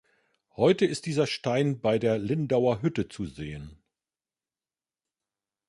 [0.55, 3.77] Heute ist dieser Stein bei der Lindauer Hütte zu sehen.